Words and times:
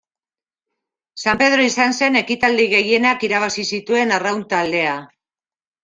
San 1.23 1.41
Pedro 1.41 1.67
izan 1.67 1.93
zen 2.01 2.19
ekitaldi 2.23 2.67
gehienak 2.73 3.29
irabazi 3.31 3.69
zituen 3.71 4.19
arraun 4.19 4.47
taldea. 4.57 5.01